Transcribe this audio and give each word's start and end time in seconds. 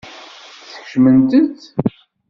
Skecment-t? 0.71 1.31